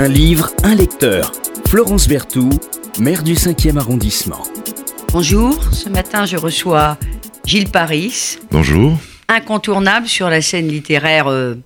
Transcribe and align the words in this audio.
Un 0.00 0.06
livre, 0.06 0.52
un 0.62 0.76
lecteur. 0.76 1.32
Florence 1.66 2.06
Berthoud, 2.06 2.60
maire 3.00 3.24
du 3.24 3.34
5e 3.34 3.78
arrondissement. 3.78 4.44
Bonjour, 5.12 5.60
ce 5.74 5.88
matin 5.88 6.24
je 6.24 6.36
reçois 6.36 6.96
Gilles 7.44 7.68
Paris. 7.68 8.38
Bonjour. 8.52 8.96
Incontournable 9.26 10.06
sur 10.06 10.30
la 10.30 10.40
scène 10.40 10.68
littéraire 10.68 11.26
euh, 11.26 11.56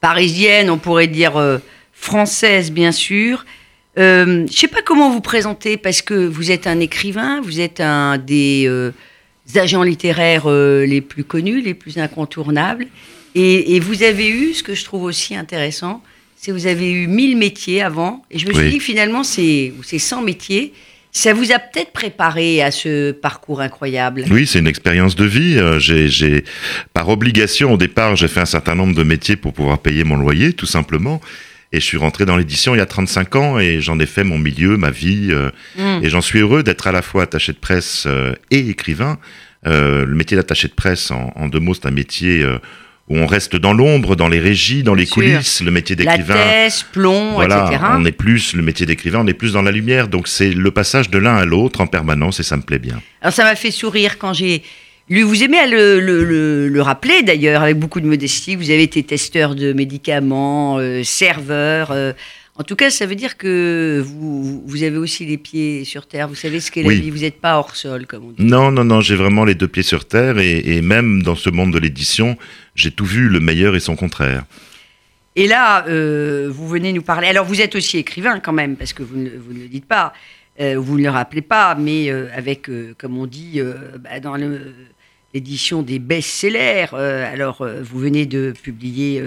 parisienne, 0.00 0.70
on 0.70 0.78
pourrait 0.78 1.06
dire 1.06 1.36
euh, 1.36 1.58
française 1.92 2.72
bien 2.72 2.92
sûr. 2.92 3.44
Euh, 3.98 4.24
je 4.24 4.40
ne 4.40 4.46
sais 4.46 4.68
pas 4.68 4.80
comment 4.80 5.10
vous 5.10 5.20
présenter 5.20 5.76
parce 5.76 6.00
que 6.00 6.14
vous 6.14 6.50
êtes 6.50 6.66
un 6.66 6.80
écrivain, 6.80 7.42
vous 7.42 7.60
êtes 7.60 7.80
un 7.80 8.16
des 8.16 8.70
agents 9.54 9.82
littéraires 9.82 10.48
les 10.48 11.02
plus 11.02 11.24
connus, 11.24 11.60
les 11.60 11.74
plus 11.74 11.98
incontournables. 11.98 12.86
Et, 13.34 13.78
vous 13.80 14.02
avez 14.02 14.30
eu, 14.30 14.54
ce 14.54 14.62
que 14.62 14.74
je 14.74 14.82
trouve 14.82 15.02
aussi 15.02 15.36
intéressant, 15.36 16.00
vous 16.52 16.66
avez 16.66 16.90
eu 16.90 17.06
1000 17.06 17.36
métiers 17.36 17.82
avant. 17.82 18.24
Et 18.30 18.38
je 18.38 18.46
me 18.46 18.52
suis 18.52 18.70
dit 18.70 18.80
finalement, 18.80 19.24
c'est 19.24 19.72
100 19.82 20.22
métiers. 20.22 20.72
Ça 21.12 21.32
vous 21.32 21.50
a 21.50 21.58
peut-être 21.58 21.92
préparé 21.92 22.62
à 22.62 22.70
ce 22.70 23.10
parcours 23.10 23.62
incroyable. 23.62 24.24
Oui, 24.30 24.46
c'est 24.46 24.58
une 24.58 24.66
expérience 24.66 25.16
de 25.16 25.24
vie. 25.24 25.56
Euh, 25.56 25.78
j'ai, 25.78 26.44
par 26.92 27.08
obligation, 27.08 27.72
au 27.72 27.78
départ, 27.78 28.16
j'ai 28.16 28.28
fait 28.28 28.40
un 28.40 28.44
certain 28.44 28.74
nombre 28.74 28.94
de 28.94 29.02
métiers 29.02 29.36
pour 29.36 29.54
pouvoir 29.54 29.78
payer 29.78 30.04
mon 30.04 30.16
loyer, 30.16 30.52
tout 30.52 30.66
simplement. 30.66 31.22
Et 31.72 31.80
je 31.80 31.86
suis 31.86 31.96
rentré 31.96 32.26
dans 32.26 32.36
l'édition 32.36 32.74
il 32.74 32.78
y 32.78 32.82
a 32.82 32.86
35 32.86 33.34
ans 33.36 33.58
et 33.58 33.80
j'en 33.80 33.98
ai 33.98 34.04
fait 34.04 34.24
mon 34.24 34.36
milieu, 34.36 34.76
ma 34.76 34.90
vie. 34.90 35.28
Euh, 35.30 35.48
hmm. 35.78 36.04
Et 36.04 36.10
j'en 36.10 36.20
suis 36.20 36.40
heureux 36.40 36.62
d'être 36.62 36.86
à 36.86 36.92
la 36.92 37.00
fois 37.00 37.22
attaché 37.22 37.52
de 37.54 37.58
presse 37.58 38.04
euh, 38.06 38.34
et 38.50 38.68
écrivain. 38.68 39.18
le 39.64 40.04
métier 40.14 40.36
d'attaché 40.36 40.68
de 40.68 40.74
presse, 40.74 41.10
en, 41.10 41.32
en 41.34 41.48
deux 41.48 41.60
mots, 41.60 41.72
c'est 41.72 41.86
un 41.86 41.92
métier 41.92 42.44
où 43.08 43.16
on 43.18 43.26
reste 43.26 43.56
dans 43.56 43.72
l'ombre, 43.72 44.16
dans 44.16 44.28
les 44.28 44.40
régies, 44.40 44.82
dans 44.82 44.94
les 44.94 45.06
coulisses, 45.06 45.62
le 45.62 45.70
métier 45.70 45.94
d'écrivain. 45.94 46.34
La 46.34 46.44
thèse, 46.44 46.84
plomb, 46.90 47.34
voilà, 47.34 47.96
On 47.98 48.04
est 48.04 48.12
plus, 48.12 48.54
le 48.54 48.62
métier 48.62 48.84
d'écrivain, 48.84 49.20
on 49.22 49.26
est 49.26 49.34
plus 49.34 49.52
dans 49.52 49.62
la 49.62 49.70
lumière. 49.70 50.08
Donc 50.08 50.26
c'est 50.26 50.50
le 50.50 50.70
passage 50.70 51.08
de 51.10 51.18
l'un 51.18 51.36
à 51.36 51.44
l'autre 51.44 51.80
en 51.80 51.86
permanence 51.86 52.40
et 52.40 52.42
ça 52.42 52.56
me 52.56 52.62
plaît 52.62 52.80
bien. 52.80 53.00
Alors 53.22 53.32
ça 53.32 53.44
m'a 53.44 53.54
fait 53.54 53.70
sourire 53.70 54.18
quand 54.18 54.32
j'ai 54.32 54.62
lu, 55.08 55.22
vous 55.22 55.44
aimez 55.44 55.58
à 55.58 55.66
le, 55.66 56.00
le, 56.00 56.68
le, 56.68 56.82
rappeler 56.82 57.22
d'ailleurs, 57.22 57.62
avec 57.62 57.78
beaucoup 57.78 58.00
de 58.00 58.06
modestie, 58.06 58.56
vous 58.56 58.70
avez 58.70 58.82
été 58.82 59.02
testeur 59.04 59.54
de 59.54 59.72
médicaments, 59.72 60.78
euh, 60.78 61.04
serveur. 61.04 61.92
Euh, 61.92 62.12
en 62.58 62.62
tout 62.62 62.76
cas, 62.76 62.90
ça 62.90 63.04
veut 63.06 63.14
dire 63.14 63.36
que 63.36 64.02
vous, 64.04 64.62
vous 64.66 64.82
avez 64.82 64.96
aussi 64.96 65.26
les 65.26 65.36
pieds 65.36 65.84
sur 65.84 66.06
terre. 66.06 66.26
Vous 66.28 66.34
savez 66.34 66.60
ce 66.60 66.70
qu'est 66.70 66.82
la 66.82 66.94
vie. 66.94 67.10
Vous 67.10 67.18
n'êtes 67.18 67.40
pas 67.40 67.58
hors 67.58 67.76
sol, 67.76 68.06
comme 68.06 68.24
on 68.24 68.30
dit. 68.30 68.42
Non, 68.42 68.70
non, 68.70 68.84
non. 68.84 69.00
J'ai 69.00 69.16
vraiment 69.16 69.44
les 69.44 69.54
deux 69.54 69.68
pieds 69.68 69.82
sur 69.82 70.06
terre. 70.06 70.38
Et, 70.38 70.76
et 70.76 70.80
même 70.80 71.22
dans 71.22 71.36
ce 71.36 71.50
monde 71.50 71.72
de 71.72 71.78
l'édition, 71.78 72.38
j'ai 72.74 72.90
tout 72.90 73.04
vu, 73.04 73.28
le 73.28 73.40
meilleur 73.40 73.76
et 73.76 73.80
son 73.80 73.94
contraire. 73.94 74.44
Et 75.36 75.46
là, 75.46 75.86
euh, 75.86 76.48
vous 76.50 76.66
venez 76.66 76.94
nous 76.94 77.02
parler. 77.02 77.28
Alors, 77.28 77.44
vous 77.44 77.60
êtes 77.60 77.74
aussi 77.74 77.98
écrivain 77.98 78.40
quand 78.40 78.54
même, 78.54 78.74
parce 78.74 78.94
que 78.94 79.02
vous 79.02 79.18
ne, 79.18 79.28
vous 79.28 79.52
ne 79.52 79.60
le 79.60 79.68
dites 79.68 79.84
pas, 79.84 80.14
euh, 80.60 80.76
vous 80.78 80.98
ne 80.98 81.04
le 81.04 81.10
rappelez 81.10 81.42
pas, 81.42 81.74
mais 81.74 82.10
euh, 82.10 82.28
avec, 82.34 82.70
comme 82.96 83.18
on 83.18 83.26
dit, 83.26 83.60
bah, 84.00 84.18
dans 84.18 84.34
l'édition 85.34 85.82
des 85.82 85.98
best-sellers. 85.98 86.86
alors, 86.94 87.68
vous 87.82 87.98
venez 87.98 88.24
de 88.24 88.54
publier 88.62 89.22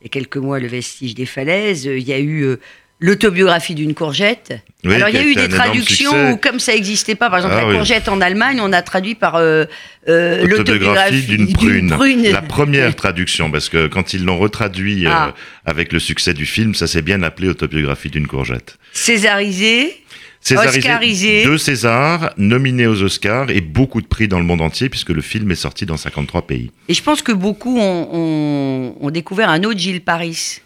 il 0.00 0.04
y 0.04 0.06
a 0.06 0.08
quelques 0.08 0.36
mois 0.36 0.58
Le 0.58 0.66
Vestige 0.66 1.14
des 1.14 1.26
falaises. 1.26 1.84
Il 1.84 2.06
y 2.06 2.12
a 2.12 2.18
eu 2.18 2.42
euh, 2.42 2.56
l'autobiographie 3.00 3.74
d'une 3.74 3.94
courgette. 3.94 4.62
Alors 4.84 5.08
il 5.08 5.14
y 5.14 5.18
a 5.18 5.22
eu 5.22 5.34
des 5.34 5.48
traductions 5.48 6.32
où, 6.32 6.36
comme 6.36 6.60
ça 6.60 6.72
n'existait 6.72 7.14
pas, 7.14 7.28
par 7.28 7.38
exemple 7.38 7.56
ah 7.58 7.66
la 7.66 7.74
courgette 7.74 8.08
en 8.08 8.20
Allemagne, 8.20 8.60
on 8.62 8.72
a 8.72 8.82
traduit 8.82 9.14
par 9.14 9.36
euh, 9.36 9.64
euh, 10.08 10.46
l'autobiographie 10.46 11.22
d'une 11.22 11.52
prune. 11.52 12.30
La 12.30 12.42
première 12.42 12.94
traduction, 12.96 13.50
parce 13.50 13.68
que 13.68 13.88
quand 13.88 14.14
ils 14.14 14.24
l'ont 14.24 14.38
retraduit 14.38 15.06
ah. 15.06 15.34
avec 15.64 15.92
le 15.92 15.98
succès 15.98 16.34
du 16.34 16.46
film, 16.46 16.74
ça 16.74 16.86
s'est 16.86 17.02
bien 17.02 17.22
appelé 17.22 17.48
autobiographie 17.48 18.10
d'une 18.10 18.26
courgette. 18.26 18.78
Césarisé. 18.92 19.96
Césarisé, 20.40 20.78
Oscarisé. 20.78 21.44
Deux 21.44 21.58
Césars, 21.58 22.32
nominés 22.36 22.86
aux 22.86 23.02
Oscars 23.02 23.50
et 23.50 23.60
beaucoup 23.60 24.00
de 24.00 24.06
prix 24.06 24.26
dans 24.26 24.38
le 24.38 24.46
monde 24.46 24.62
entier 24.62 24.88
puisque 24.88 25.10
le 25.10 25.20
film 25.20 25.50
est 25.50 25.56
sorti 25.56 25.84
dans 25.84 25.96
53 25.96 26.46
pays. 26.46 26.70
Et 26.88 26.94
je 26.94 27.02
pense 27.02 27.22
que 27.22 27.32
beaucoup 27.32 27.78
ont, 27.78 29.10
découvert 29.10 29.50
un 29.50 29.62
autre 29.64 29.78
Gilles 29.78 30.00
Paris. 30.00 30.60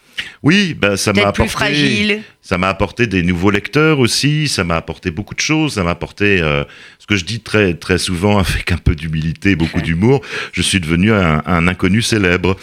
Oui, 0.44 0.74
ben 0.74 0.96
ça 0.96 1.12
m'a 1.12 1.22
apporté. 1.22 1.42
Plus 1.42 1.50
fragile. 1.50 2.22
Ça 2.40 2.56
m'a 2.56 2.68
apporté 2.68 3.08
des 3.08 3.24
nouveaux 3.24 3.50
lecteurs 3.50 3.98
aussi. 3.98 4.46
Ça 4.46 4.62
m'a 4.62 4.76
apporté 4.76 5.10
beaucoup 5.10 5.34
de 5.34 5.40
choses. 5.40 5.74
Ça 5.74 5.82
m'a 5.82 5.90
apporté 5.90 6.40
euh, 6.40 6.62
ce 7.00 7.06
que 7.06 7.16
je 7.16 7.24
dis 7.24 7.40
très 7.40 7.74
très 7.74 7.98
souvent 7.98 8.38
avec 8.38 8.70
un 8.70 8.76
peu 8.76 8.94
d'humilité, 8.94 9.56
beaucoup 9.56 9.80
d'humour. 9.80 10.20
Je 10.52 10.62
suis 10.62 10.78
devenu 10.78 11.12
un 11.12 11.66
inconnu 11.66 12.00
célèbre. 12.00 12.56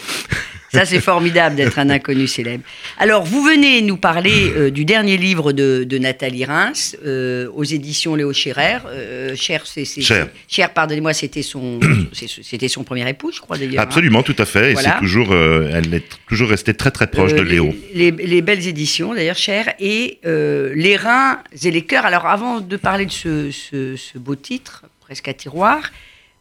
Ça, 0.74 0.86
c'est 0.86 1.02
formidable 1.02 1.56
d'être 1.56 1.80
un 1.80 1.90
inconnu 1.90 2.28
célèbre. 2.28 2.64
Alors, 2.98 3.26
vous 3.26 3.44
venez 3.44 3.82
nous 3.82 3.98
parler 3.98 4.54
euh, 4.56 4.72
du 4.72 4.86
dernier 4.86 5.18
livre 5.18 5.52
de, 5.52 5.98
Nathalie 5.98 6.46
Reims 6.46 6.96
euh, 7.06 7.50
aux 7.54 7.66
éditions 7.66 8.16
Léo 8.16 8.32
Scherrer. 8.32 8.78
Euh, 8.88 9.36
Cher, 9.36 9.66
c'est, 9.66 9.84
Cher. 9.86 10.30
Cher 10.48 10.74
pardonnez-moi, 10.74 11.14
c'était 11.14 11.42
son, 11.42 11.80
c'était 12.14 12.70
son 12.70 12.84
premier 12.84 13.08
époux, 13.10 13.32
je 13.34 13.42
crois 13.42 13.58
d'ailleurs. 13.58 13.82
Hein. 13.82 13.84
Absolument, 13.84 14.24
tout 14.24 14.36
à 14.38 14.46
fait. 14.46 14.72
Et 14.72 14.76
c'est 14.78 14.98
toujours, 15.00 15.36
elle 15.36 15.94
est 15.94 16.06
toujours 16.28 16.50
restée 16.50 16.74
très 16.74 16.92
très 16.92 17.08
proche 17.08 17.34
de 17.34 17.42
Léo. 17.42 17.76
Les, 17.94 18.42
belles 18.42 18.66
éditions, 18.66 19.14
d'ailleurs, 19.14 19.38
Cher, 19.38 19.74
et 19.80 20.20
les 20.24 20.96
reins 20.96 21.40
et 21.62 21.72
les 21.72 21.82
cœurs. 21.82 22.06
Alors, 22.06 22.28
avant 22.28 22.62
de 22.62 22.78
parler 22.78 23.06
de 23.06 23.12
ce, 23.12 23.52
ce 23.52 24.18
beau 24.18 24.36
titre, 24.36 24.84
presque 25.02 25.28
à 25.28 25.34
tiroir, 25.34 25.92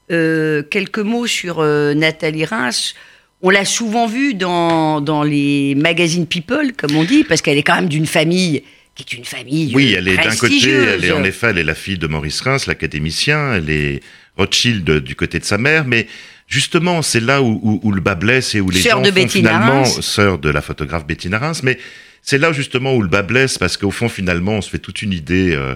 quelques 0.08 0.98
mots 0.98 1.26
sur 1.26 1.62
Nathalie 1.62 2.44
Reims 2.44 2.94
on 3.42 3.50
l'a 3.50 3.64
souvent 3.64 4.06
vue 4.06 4.34
dans, 4.34 5.00
dans 5.00 5.22
les 5.22 5.74
magazines 5.74 6.26
People, 6.26 6.72
comme 6.76 6.96
on 6.96 7.04
dit, 7.04 7.24
parce 7.24 7.42
qu'elle 7.42 7.58
est 7.58 7.62
quand 7.62 7.76
même 7.76 7.88
d'une 7.88 8.06
famille 8.06 8.62
qui 8.94 9.04
est 9.14 9.18
une 9.18 9.24
famille 9.24 9.72
Oui, 9.74 9.94
elle 9.96 10.08
est 10.08 10.16
d'un 10.16 10.34
côté, 10.36 10.70
elle 10.70 11.04
est 11.04 11.12
en 11.12 11.24
effet, 11.24 11.48
elle 11.50 11.58
est 11.58 11.64
la 11.64 11.74
fille 11.74 11.98
de 11.98 12.06
Maurice 12.06 12.40
Reims, 12.40 12.66
l'académicien, 12.66 13.54
elle 13.54 13.70
est 13.70 14.00
Rothschild 14.36 14.98
du 15.00 15.14
côté 15.14 15.38
de 15.38 15.44
sa 15.44 15.58
mère, 15.58 15.86
mais 15.86 16.06
justement, 16.46 17.02
c'est 17.02 17.20
là 17.20 17.42
où, 17.42 17.80
où, 17.82 17.92
le 17.92 18.00
bas 18.00 18.14
blesse 18.14 18.54
et 18.54 18.60
où 18.60 18.70
les 18.70 18.80
gens 18.80 19.00
de 19.00 19.10
font 19.10 19.28
finalement, 19.28 19.84
sœur 19.84 20.38
de 20.38 20.50
la 20.50 20.60
photographe 20.60 21.06
Bettina 21.06 21.38
Reims, 21.38 21.62
mais 21.62 21.78
c'est 22.22 22.38
là 22.38 22.52
justement 22.52 22.94
où 22.94 23.02
le 23.02 23.08
bas 23.08 23.22
blesse, 23.22 23.58
parce 23.58 23.76
qu'au 23.76 23.90
fond, 23.90 24.08
finalement, 24.08 24.52
on 24.52 24.60
se 24.60 24.68
fait 24.68 24.78
toute 24.78 25.02
une 25.02 25.12
idée 25.12 25.54
euh, 25.54 25.74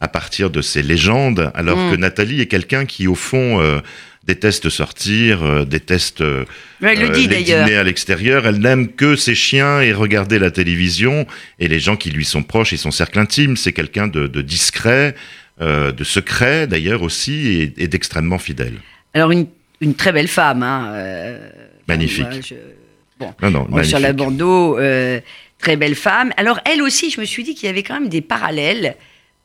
à 0.00 0.08
partir 0.08 0.50
de 0.50 0.60
ces 0.60 0.82
légendes, 0.82 1.50
alors 1.54 1.78
mm. 1.78 1.90
que 1.90 1.96
Nathalie 1.96 2.40
est 2.40 2.46
quelqu'un 2.46 2.84
qui, 2.84 3.06
au 3.06 3.14
fond, 3.14 3.60
euh, 3.60 3.80
déteste 4.26 4.68
sortir, 4.68 5.42
euh, 5.42 5.64
déteste 5.64 6.20
euh, 6.20 6.44
elle 6.82 7.00
le 7.00 7.08
dit, 7.10 7.28
les 7.28 7.42
dîner 7.42 7.76
à 7.76 7.84
l'extérieur. 7.84 8.46
Elle 8.46 8.58
n'aime 8.58 8.88
que 8.88 9.16
ses 9.16 9.34
chiens 9.34 9.80
et 9.80 9.92
regarder 9.92 10.38
la 10.38 10.50
télévision 10.50 11.26
et 11.58 11.68
les 11.68 11.80
gens 11.80 11.96
qui 11.96 12.10
lui 12.10 12.24
sont 12.24 12.42
proches 12.42 12.72
et 12.72 12.76
son 12.76 12.90
cercle 12.90 13.18
intime. 13.18 13.56
C'est 13.56 13.72
quelqu'un 13.72 14.08
de, 14.08 14.26
discret, 14.42 15.14
euh, 15.60 15.92
de 15.92 16.04
secret 16.04 16.66
d'ailleurs 16.66 17.02
aussi 17.02 17.72
et, 17.76 17.88
d'extrêmement 17.88 18.38
fidèle. 18.38 18.74
Alors 19.14 19.30
une, 19.30 19.46
très 19.94 20.12
belle 20.12 20.28
femme. 20.28 20.62
Hein, 20.62 21.38
magnifique. 21.88 22.54
bon, 23.18 23.32
non, 23.50 23.82
sur 23.84 24.00
la 24.00 24.12
bandeau, 24.12 24.76
très 25.58 25.76
belle 25.76 25.94
femme. 25.94 26.32
Alors 26.36 26.60
elle 26.66 26.82
aussi, 26.82 27.10
je 27.10 27.20
me 27.20 27.24
suis 27.24 27.44
dit 27.44 27.54
qu'il 27.54 27.66
y 27.66 27.70
avait 27.70 27.84
quand 27.84 27.94
même 27.94 28.10
des 28.10 28.22
parallèles 28.22 28.96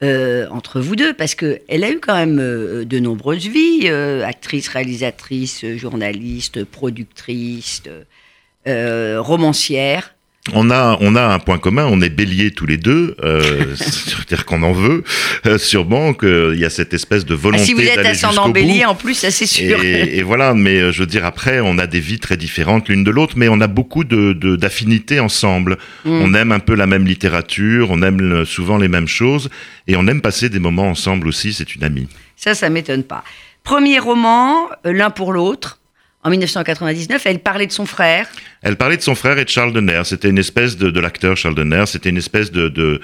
euh, 0.04 0.48
entre 0.50 0.82
vous 0.82 0.96
deux, 0.96 1.14
parce 1.14 1.36
qu'elle 1.36 1.84
a 1.84 1.92
eu 1.92 2.00
quand 2.00 2.16
même 2.16 2.40
euh, 2.40 2.86
de 2.86 2.98
nombreuses 3.00 3.48
vies, 3.48 3.82
euh, 3.86 4.26
actrice, 4.26 4.68
réalisatrice, 4.68 5.64
journaliste, 5.76 6.64
productrice, 6.64 7.84
romancière. 8.66 10.16
On 10.54 10.72
a, 10.72 10.98
on 11.02 11.16
a 11.16 11.22
un 11.22 11.38
point 11.38 11.60
commun, 11.60 11.88
on 11.92 12.02
est 12.02 12.10
bélier 12.10 12.50
tous 12.50 12.66
les 12.66 12.78
deux, 12.78 13.16
euh, 13.24 13.76
c'est-à-dire 13.76 14.44
qu'on 14.46 14.64
en 14.64 14.72
veut, 14.72 15.04
euh, 15.46 15.60
sûrement 15.60 16.16
qu'il 16.16 16.56
y 16.58 16.66
a 16.66 16.72
cette 16.72 16.96
espèce 16.96 17.26
de 17.26 17.36
volonté. 17.36 17.62
Ah, 17.62 17.66
si 17.66 17.74
vous 17.76 17.82
êtes 17.82 18.00
ascendant 18.00 18.50
bélier 18.50 18.86
en 18.86 18.96
plus, 18.96 19.14
ça 19.14 19.30
c'est 19.30 19.46
sûr. 19.46 19.84
Et, 19.84 20.24
voilà, 20.24 20.56
mais 20.56 20.80
euh, 20.80 20.92
je 20.92 21.02
veux 21.02 21.06
dire, 21.06 21.26
après, 21.26 21.60
on 21.60 21.78
a 21.78 21.86
des 21.86 22.00
vies 22.00 22.18
très 22.18 22.38
différentes 22.38 22.90
l'une 22.90 23.04
de 23.04 23.12
l'autre, 23.12 23.36
mais 23.38 23.50
on 23.50 23.62
a 23.62 23.68
beaucoup 23.68 24.04
de, 24.04 24.34
d'affinités 24.56 25.20
ensemble. 25.20 25.78
Mm. 26.06 26.10
On 26.10 26.34
aime 26.34 26.52
un 26.52 26.60
peu 26.60 26.74
la 26.74 26.88
même 26.88 27.06
littérature, 27.06 27.92
on 27.92 28.02
aime 28.02 28.44
souvent 28.44 28.80
les 28.80 28.88
mêmes 28.88 29.08
choses, 29.08 29.52
et 29.86 29.96
on 29.96 30.08
aime 30.08 30.22
passer 30.22 30.50
des 30.50 30.60
moments 30.60 30.90
ensemble 30.90 31.28
aussi, 31.28 31.54
c'est 31.54 31.76
une 31.76 31.84
amie. 31.84 32.08
Ça, 32.36 32.56
ça 32.56 32.72
m'étonne 32.72 33.04
pas. 33.04 33.24
Premier 33.64 34.00
roman, 34.00 34.70
l'un 34.84 35.12
pour 35.12 35.34
l'autre, 35.34 35.81
en 36.24 36.30
1999, 36.30 37.26
elle 37.26 37.40
parlait 37.40 37.68
de 37.68 37.72
son 37.72 37.86
frère. 37.86 38.28
Elle 38.62 38.76
parlait 38.76 38.98
de 38.98 39.02
son 39.02 39.16
frère 39.16 39.40
et 39.40 39.46
de 39.46 39.50
Charles 39.50 39.74
Denner. 39.74 40.02
C'était 40.06 40.30
une 40.30 40.38
espèce 40.38 40.78
de, 40.78 41.00
l'acteur 41.00 41.36
Charles 41.36 41.56
Denner. 41.56 41.86
C'était 41.88 42.10
une 42.10 42.18
espèce 42.18 42.52
de, 42.52 43.02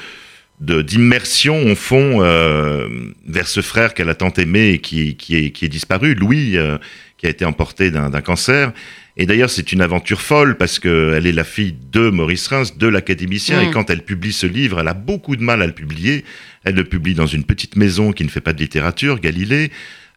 d'immersion 0.59 1.71
au 1.71 1.75
fond 1.75 2.21
euh, 2.21 2.87
vers 3.27 3.47
ce 3.47 3.61
frère 3.61 3.95
qu'elle 3.95 4.09
a 4.09 4.15
tant 4.15 4.31
aimé 4.33 4.69
et 4.69 4.79
qui, 4.79 5.15
qui, 5.15 5.35
est, 5.35 5.51
qui 5.51 5.65
est 5.65 5.69
disparu, 5.69 6.13
Louis, 6.13 6.57
euh, 6.57 6.77
qui 7.17 7.25
a 7.25 7.29
été 7.29 7.43
emporté 7.43 7.89
d'un, 7.89 8.09
cancer. 8.21 8.71
Et 9.19 9.25
d'ailleurs, 9.25 9.49
c'est 9.49 9.71
une 9.71 9.81
aventure 9.81 10.21
folle 10.21 10.55
parce 10.55 10.77
qu'elle 10.77 11.25
est 11.25 11.31
la 11.31 11.43
fille 11.43 11.75
de 11.91 12.11
Maurice 12.11 12.47
Reims, 12.47 12.77
de 12.77 12.87
l'académicien, 12.87 13.61
et 13.61 13.69
mm. 13.69 13.71
quand 13.71 13.89
elle 13.89 14.03
publie 14.03 14.31
ce 14.31 14.45
livre, 14.45 14.79
elle 14.79 14.87
a 14.87 14.93
beaucoup 14.93 15.35
de 15.35 15.41
mal 15.41 15.63
à 15.63 15.65
le 15.65 15.73
publier. 15.73 16.23
Elle 16.63 16.75
le 16.75 16.83
publie 16.83 17.15
dans 17.15 17.25
une 17.25 17.43
petite 17.43 17.77
maison 17.77 18.11
qui 18.11 18.23
ne 18.23 18.29
fait 18.29 18.41
pas 18.41 18.53
de 18.53 18.59
littérature, 18.59 19.19
Galilée. 19.19 19.71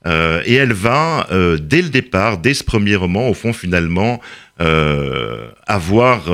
Euh, 0.07 0.43
et 0.45 0.55
elle 0.55 0.73
va, 0.73 1.27
euh, 1.31 1.59
dès 1.61 1.83
le 1.83 1.89
départ, 1.89 2.39
dès 2.39 2.55
ce 2.55 2.65
premier 2.65 2.97
roman, 2.97 3.29
au 3.29 3.35
fond, 3.35 3.53
finalement, 3.53 4.21
euh, 4.61 5.49
avoir 5.67 6.31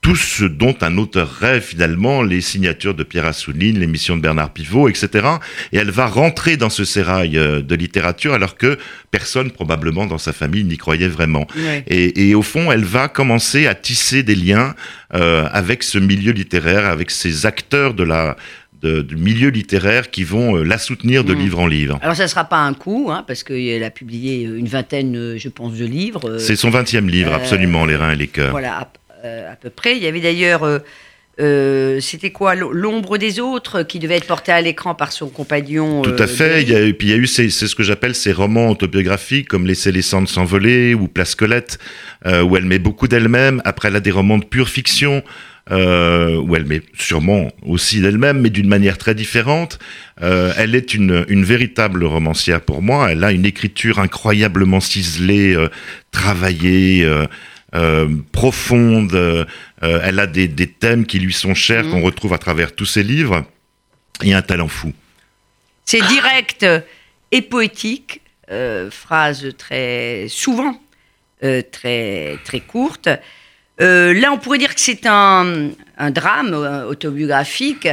tout 0.00 0.16
ce 0.16 0.44
dont 0.44 0.74
un 0.80 0.98
auteur 0.98 1.32
rêve 1.32 1.62
finalement, 1.62 2.22
les 2.22 2.40
signatures 2.40 2.94
de 2.94 3.04
Pierre 3.04 3.26
Assouline, 3.26 3.78
l'émission 3.78 4.16
de 4.16 4.20
Bernard 4.20 4.50
Pivot, 4.50 4.88
etc. 4.88 5.28
Et 5.70 5.76
elle 5.76 5.92
va 5.92 6.06
rentrer 6.06 6.56
dans 6.56 6.70
ce 6.70 6.84
sérail 6.84 7.30
de 7.30 7.74
littérature 7.76 8.34
alors 8.34 8.56
que 8.56 8.78
personne 9.12 9.52
probablement 9.52 10.06
dans 10.06 10.18
sa 10.18 10.32
famille 10.32 10.64
n'y 10.64 10.76
croyait 10.76 11.06
vraiment. 11.06 11.46
Et, 11.86 12.30
et, 12.30 12.34
au 12.34 12.42
fond, 12.42 12.72
elle 12.72 12.84
va 12.84 13.06
commencer 13.06 13.68
à 13.68 13.76
tisser 13.76 14.24
des 14.24 14.34
liens 14.34 14.74
euh, 15.14 15.46
avec 15.52 15.82
ce 15.82 15.98
milieu 15.98 16.32
littéraire, 16.32 16.86
avec 16.86 17.10
ces 17.10 17.44
acteurs 17.44 17.92
de 17.92 18.02
la 18.02 18.36
du 18.82 19.16
milieu 19.16 19.48
littéraire 19.50 20.10
qui 20.10 20.24
vont 20.24 20.56
euh, 20.56 20.62
la 20.64 20.78
soutenir 20.78 21.24
de 21.24 21.34
mmh. 21.34 21.38
livre 21.38 21.58
en 21.60 21.66
livre. 21.66 21.98
Alors 22.02 22.16
ça 22.16 22.24
ne 22.24 22.28
sera 22.28 22.44
pas 22.44 22.58
un 22.58 22.74
coup, 22.74 23.08
hein, 23.10 23.24
parce 23.26 23.44
qu'elle 23.44 23.84
a 23.84 23.90
publié 23.90 24.42
une 24.42 24.68
vingtaine, 24.68 25.36
je 25.36 25.48
pense, 25.48 25.74
de 25.74 25.84
livres. 25.84 26.38
C'est 26.38 26.56
son 26.56 26.70
vingtième 26.70 27.08
livre, 27.08 27.32
absolument, 27.32 27.86
Les 27.86 27.96
reins 27.96 28.12
et 28.12 28.16
les 28.16 28.28
cœurs. 28.28 28.50
Voilà, 28.50 28.90
euh, 29.24 29.52
à 29.52 29.56
peu 29.56 29.70
près. 29.70 29.96
Il 29.96 30.02
y 30.02 30.06
avait 30.08 30.20
d'ailleurs, 30.20 30.64
euh, 30.64 30.80
euh, 31.40 32.00
c'était 32.00 32.30
quoi, 32.30 32.56
l'ombre 32.56 33.18
des 33.18 33.38
autres 33.38 33.84
qui 33.84 34.00
devait 34.00 34.16
être 34.16 34.26
porté 34.26 34.50
à 34.50 34.60
l'écran 34.60 34.96
par 34.96 35.12
son 35.12 35.28
compagnon. 35.28 36.02
Tout 36.02 36.20
à 36.20 36.26
fait. 36.26 36.62
Il 36.62 36.68
y 36.68 36.74
a, 36.74 36.92
puis 36.92 37.08
il 37.08 37.10
y 37.10 37.12
a 37.12 37.16
eu, 37.16 37.28
c'est 37.28 37.48
ce 37.48 37.74
que 37.76 37.84
j'appelle 37.84 38.16
ces 38.16 38.32
romans 38.32 38.68
autobiographiques 38.68 39.48
comme 39.48 39.66
Laisser 39.66 39.92
les 39.92 40.02
cendres 40.02 40.28
s'envoler 40.28 40.94
ou 40.94 41.06
Place 41.06 41.36
Colette, 41.36 41.78
où 42.26 42.56
elle 42.56 42.64
met 42.64 42.80
beaucoup 42.80 43.06
d'elle-même. 43.06 43.62
Après, 43.64 43.88
elle 43.88 43.96
a 43.96 44.00
des 44.00 44.10
romans 44.10 44.38
de 44.38 44.44
pure 44.44 44.68
fiction. 44.68 45.22
Où 45.70 46.56
elle 46.56 46.64
met 46.66 46.82
sûrement 46.98 47.50
aussi 47.62 48.00
d'elle-même, 48.00 48.40
mais 48.40 48.50
d'une 48.50 48.68
manière 48.68 48.98
très 48.98 49.14
différente. 49.14 49.78
elle 50.20 50.74
est 50.74 50.94
une, 50.94 51.24
une, 51.28 51.44
véritable 51.44 52.04
romancière 52.04 52.60
pour 52.60 52.82
moi. 52.82 53.12
Elle 53.12 53.24
a 53.24 53.32
une 53.32 53.46
écriture 53.46 53.98
incroyablement 53.98 54.80
ciselée, 54.80 55.56
travaillée. 56.10 57.06
Euh, 57.74 58.06
profonde. 58.32 59.14
Euh, 59.14 59.46
elle 59.80 60.18
a 60.20 60.26
des, 60.26 60.48
thèmes 60.48 61.06
qui 61.06 61.18
lui 61.18 61.32
sont 61.32 61.54
chers, 61.54 61.84
qu'on 61.84 62.00
mm. 62.00 62.04
retrouve 62.04 62.34
à 62.34 62.38
travers 62.38 62.74
tous 62.74 62.84
ses 62.84 63.02
livres. 63.02 63.46
Et 64.22 64.34
un 64.34 64.42
talent 64.42 64.68
fou. 64.68 64.92
C'est 65.86 66.02
direct 66.06 66.66
et 67.30 67.42
poétique, 67.42 68.20
euh, 68.50 68.90
phrase 68.90 69.54
très 69.56 70.26
souvent 70.28 70.80
très 71.72 72.38
très 72.44 72.60
courte. 72.60 73.08
Là, 73.78 74.32
on 74.32 74.38
pourrait 74.38 74.58
dire 74.58 74.74
que 74.74 74.80
c'est 74.80 75.06
un, 75.06 75.70
un 75.98 76.10
drame 76.10 76.54
autobiographique 76.88 77.88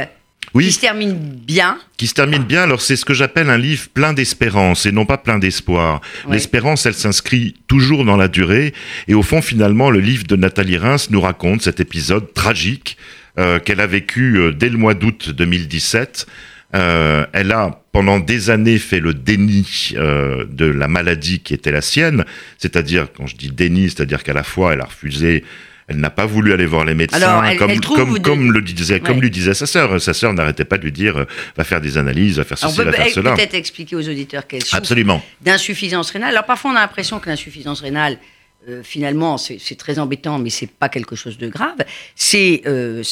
oui. 0.54 0.66
qui 0.66 0.72
se 0.72 0.80
termine 0.80 1.14
bien. 1.14 1.78
Qui 1.96 2.06
se 2.06 2.14
termine 2.14 2.42
bien. 2.42 2.62
Alors 2.62 2.80
c'est 2.80 2.96
ce 2.96 3.04
que 3.04 3.14
j'appelle 3.14 3.50
un 3.50 3.58
livre 3.58 3.88
plein 3.92 4.12
d'espérance 4.12 4.86
et 4.86 4.92
non 4.92 5.06
pas 5.06 5.18
plein 5.18 5.38
d'espoir. 5.38 6.00
L'espérance, 6.28 6.86
elle 6.86 6.94
s'inscrit 6.94 7.54
toujours 7.66 8.04
dans 8.04 8.16
la 8.16 8.28
durée. 8.28 8.74
Et 9.08 9.14
au 9.14 9.22
fond, 9.22 9.42
finalement, 9.42 9.90
le 9.90 10.00
livre 10.00 10.24
de 10.26 10.36
Nathalie 10.36 10.78
Reims 10.78 11.08
nous 11.10 11.20
raconte 11.20 11.62
cet 11.62 11.80
épisode 11.80 12.32
tragique 12.34 12.96
euh, 13.38 13.58
qu'elle 13.58 13.80
a 13.80 13.86
vécu 13.86 14.38
euh, 14.38 14.52
dès 14.52 14.68
le 14.68 14.78
mois 14.78 14.94
d'août 14.94 15.30
2017. 15.30 16.26
Euh, 16.74 17.26
elle 17.32 17.50
a 17.50 17.82
pendant 17.92 18.20
des 18.20 18.50
années 18.50 18.78
fait 18.78 19.00
le 19.00 19.12
déni 19.12 19.92
euh, 19.96 20.44
de 20.48 20.66
la 20.66 20.86
maladie 20.86 21.40
qui 21.40 21.52
était 21.52 21.72
la 21.72 21.80
sienne, 21.80 22.24
c'est-à-dire 22.58 23.08
quand 23.12 23.26
je 23.26 23.34
dis 23.34 23.50
déni, 23.50 23.90
c'est-à-dire 23.90 24.22
qu'à 24.22 24.32
la 24.32 24.44
fois 24.44 24.74
elle 24.74 24.80
a 24.80 24.84
refusé 24.84 25.42
elle 25.90 25.96
n'a 25.96 26.10
pas 26.10 26.24
voulu 26.24 26.52
aller 26.52 26.66
voir 26.66 26.84
les 26.84 26.94
médecins, 26.94 27.42
comme, 27.58 28.20
comme, 28.20 28.52
le 28.52 28.60
disait, 28.62 29.00
comme 29.00 29.20
lui 29.20 29.30
disait 29.30 29.54
sa 29.54 29.66
sœur. 29.66 30.00
Sa 30.00 30.14
sœur 30.14 30.32
n'arrêtait 30.32 30.64
pas 30.64 30.78
de 30.78 30.84
lui 30.84 30.92
dire, 30.92 31.18
euh, 31.18 31.24
va 31.56 31.64
faire 31.64 31.80
des 31.80 31.98
analyses, 31.98 32.36
va 32.36 32.44
faire 32.44 32.58
ceci, 32.58 32.76
va 32.78 32.92
faire 32.92 33.08
cela. 33.08 33.34
Peut-être 33.34 33.54
expliquer 33.54 33.96
aux 33.96 34.08
auditeurs 34.08 34.46
qu'elle 34.46 34.64
souffre 34.64 35.20
d'insuffisance 35.40 36.12
rénale. 36.12 36.30
Alors 36.30 36.44
parfois 36.44 36.70
on 36.70 36.76
a 36.76 36.80
l'impression 36.80 37.18
que 37.18 37.28
l'insuffisance 37.28 37.80
rénale, 37.80 38.18
euh, 38.68 38.82
finalement, 38.84 39.36
c'est 39.36 39.76
très 39.76 39.98
embêtant, 39.98 40.38
mais 40.38 40.50
c'est 40.50 40.70
pas 40.70 40.88
quelque 40.88 41.16
chose 41.16 41.38
de 41.38 41.48
grave. 41.48 41.78
C'est, 42.14 42.62
euh, 42.66 43.02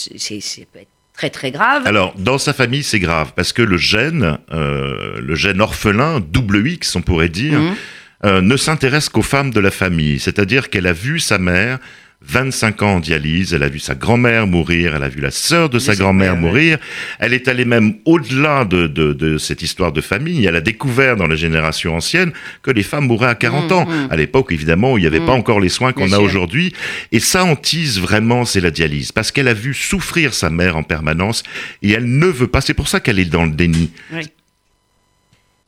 peut 0.73 0.81
très 1.15 1.31
très 1.31 1.51
grave. 1.51 1.85
Alors 1.85 2.15
dans 2.17 2.39
sa 2.39 2.53
famille 2.53 2.85
c'est 2.85 3.01
grave 3.01 3.33
parce 3.35 3.53
que 3.53 3.63
le 3.63 3.77
gène, 3.77 4.39
euh, 4.53 5.19
le 5.21 5.35
gène 5.35 5.61
orphelin 5.61 6.21
double 6.21 6.65
X 6.65 6.95
on 6.95 7.03
pourrait 7.03 7.29
dire, 7.29 7.59
mmh. 7.59 8.39
ne 8.39 8.57
s'intéresse 8.57 9.09
qu'aux 9.09 9.23
femmes 9.23 9.51
de 9.51 9.59
la 9.59 9.73
famille. 9.73 10.21
C'est-à-dire 10.21 10.71
qu'elle 10.71 10.87
a 10.87 10.93
vu 10.93 11.19
sa 11.19 11.39
mère 11.39 11.81
25 12.23 12.83
ans 12.83 12.95
en 12.97 13.01
dialyse, 13.01 13.55
elle 13.55 13.63
a 13.63 13.69
vu 13.69 13.79
sa 13.79 13.95
grand-mère 13.95 14.49
mourir, 14.49 14.97
elle 14.97 15.05
a 15.05 15.09
vu 15.09 15.21
la 15.21 15.31
sœur 15.31 15.71
de 15.71 15.79
sa 15.79 15.95
grand-mère 15.95 16.35
mourir, 16.35 16.79
elle 17.21 17.33
est 17.33 17.47
allée 17.47 17.65
même 17.65 17.95
au-delà 18.05 18.65
de, 18.65 18.89
de, 18.89 19.13
de, 19.13 19.39
cette 19.39 19.63
histoire 19.63 19.93
de 19.93 20.01
famille, 20.01 20.45
elle 20.45 20.57
a 20.57 20.61
découvert 20.61 21.15
dans 21.15 21.29
la 21.29 21.37
génération 21.37 21.95
ancienne 21.95 22.33
que 22.63 22.73
les 22.73 22.83
femmes 22.83 23.07
mouraient 23.07 23.29
à 23.29 23.37
40 23.37 23.71
ans, 23.71 23.87
mmh, 23.87 23.91
mmh. 23.91 24.09
à 24.11 24.17
l'époque 24.17 24.51
évidemment 24.51 24.95
où 24.95 24.99
il 24.99 25.03
n'y 25.03 25.07
avait 25.07 25.21
pas 25.21 25.37
mmh. 25.37 25.41
encore 25.41 25.61
les 25.61 25.69
soins 25.69 25.93
qu'on 25.93 26.13
a 26.13 26.19
aujourd'hui, 26.19 26.75
et 27.13 27.21
ça 27.21 27.45
hantise 27.45 28.01
vraiment, 28.01 28.45
c'est 28.45 28.61
la 28.61 28.73
dialyse, 28.73 29.13
parce 29.13 29.31
qu'elle 29.31 29.49
a 29.49 29.55
vu 29.55 29.73
souffrir 29.73 30.35
sa 30.35 30.51
mère 30.51 30.77
en 30.77 30.83
permanence, 30.83 31.45
et 31.83 31.93
elle 31.93 32.19
ne 32.19 32.27
veut 32.27 32.49
pas, 32.49 32.61
c'est 32.61 32.75
pour 32.75 32.89
ça 32.89 32.99
qu'elle 32.99 33.21
est 33.21 33.27
dans 33.27 33.45
le 33.45 33.53
déni. 33.53 33.93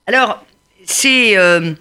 Alors, 0.09 0.45
c'est... 0.85 1.39
Euh, 1.39 1.75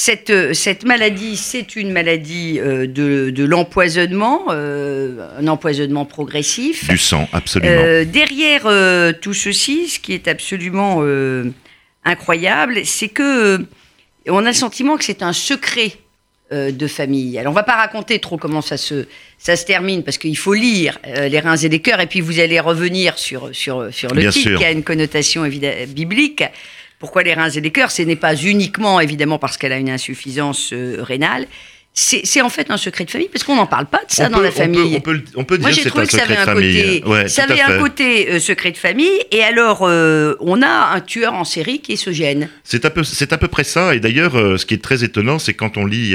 cette, 0.00 0.54
cette 0.54 0.84
maladie, 0.84 1.36
c'est 1.36 1.76
une 1.76 1.92
maladie 1.92 2.58
euh, 2.58 2.86
de, 2.86 3.28
de 3.28 3.44
l'empoisonnement, 3.44 4.46
euh, 4.48 5.28
un 5.38 5.46
empoisonnement 5.46 6.06
progressif. 6.06 6.88
Du 6.88 6.96
sang, 6.96 7.28
absolument. 7.34 7.70
Euh, 7.70 8.06
derrière 8.06 8.62
tout 9.20 9.34
ceci, 9.34 9.88
ce 9.88 10.00
qui 10.00 10.14
est 10.14 10.26
absolument 10.26 11.04
incroyable, 12.06 12.80
c'est 12.86 13.08
que 13.08 13.66
on 14.26 14.46
a 14.46 14.48
le 14.48 14.54
sentiment 14.54 14.96
que 14.96 15.04
c'est 15.04 15.22
un 15.22 15.34
secret 15.34 15.92
de 16.50 16.86
famille. 16.86 17.38
Alors 17.38 17.52
on 17.52 17.54
va 17.54 17.62
pas 17.62 17.76
raconter 17.76 18.18
trop 18.20 18.38
comment 18.38 18.62
ça 18.62 18.78
se 18.78 19.06
ça 19.38 19.54
se 19.54 19.66
termine 19.66 20.02
parce 20.02 20.18
qu'il 20.18 20.36
faut 20.36 20.54
lire 20.54 20.98
les 21.04 21.38
reins 21.40 21.56
et 21.56 21.68
les 21.68 21.80
cœurs 21.80 22.00
et 22.00 22.06
puis 22.06 22.20
vous 22.20 22.40
allez 22.40 22.58
revenir 22.58 23.18
sur 23.18 23.50
sur 23.54 23.92
sur 23.92 24.14
le 24.14 24.32
titre 24.32 24.56
qui 24.56 24.64
a 24.64 24.70
une 24.70 24.82
connotation 24.82 25.46
biblique. 25.88 26.42
Pourquoi 27.00 27.22
les 27.22 27.34
reins 27.34 27.48
et 27.48 27.60
les 27.60 27.70
cœurs? 27.72 27.90
Ce 27.90 28.02
n'est 28.02 28.14
pas 28.14 28.36
uniquement, 28.36 29.00
évidemment, 29.00 29.38
parce 29.38 29.56
qu'elle 29.56 29.72
a 29.72 29.78
une 29.78 29.90
insuffisance 29.90 30.70
euh, 30.72 30.98
rénale. 31.00 31.46
C'est 31.92 32.40
en 32.40 32.48
fait 32.48 32.70
un 32.70 32.76
secret 32.76 33.04
de 33.04 33.10
famille, 33.10 33.28
parce 33.28 33.42
qu'on 33.42 33.56
n'en 33.56 33.66
parle 33.66 33.86
pas 33.86 33.98
de 34.08 34.12
ça 34.12 34.28
dans 34.28 34.40
la 34.40 34.52
famille. 34.52 34.94
On 34.96 35.00
peut, 35.00 35.22
on 35.34 35.44
peut, 35.44 35.58
dire 35.58 35.92
que 35.92 36.04
c'est 36.04 36.20
un 36.20 36.26
secret 36.26 36.36
de 36.36 36.40
famille. 36.40 37.00
Côté, 37.00 37.28
ça 37.28 37.42
avait 37.44 37.60
un 37.60 37.78
côté 37.78 38.30
euh, 38.30 38.38
secret 38.38 38.70
de 38.70 38.76
famille, 38.76 39.18
et 39.32 39.42
alors 39.42 39.80
euh, 39.82 40.36
on 40.38 40.62
a 40.62 40.94
un 40.94 41.00
tueur 41.00 41.34
en 41.34 41.44
série 41.44 41.80
qui 41.80 41.92
est 41.92 41.96
ce 41.96 42.12
gène. 42.12 42.48
C'est 42.62 42.84
à, 42.84 42.90
peu, 42.90 43.02
à 43.02 43.38
peu 43.38 43.48
près 43.48 43.64
ça, 43.64 43.94
et 43.96 43.98
d'ailleurs, 43.98 44.32
ce 44.34 44.64
qui 44.64 44.74
est 44.74 44.82
très 44.82 45.02
étonnant, 45.02 45.40
c'est 45.40 45.54
quand 45.54 45.78
on 45.78 45.84
lit 45.84 46.14